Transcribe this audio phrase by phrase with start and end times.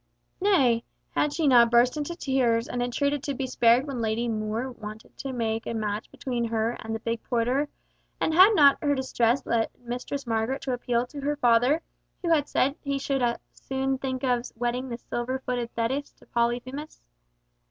[0.41, 4.71] Nay, had she not burst into tears and entreated to be spared when Lady More
[4.71, 7.69] wanted to make a match between her and the big porter,
[8.19, 11.83] and had not her distress led Mistress Margaret to appeal to her father,
[12.23, 16.25] who had said he should as soon think of wedding the silver footed Thetis to
[16.25, 16.99] Polyphemus.